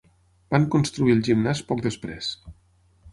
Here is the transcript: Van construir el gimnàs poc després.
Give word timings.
Van 0.53 0.63
construir 0.75 1.13
el 1.15 1.21
gimnàs 1.27 1.61
poc 1.73 1.83
després. 1.89 2.31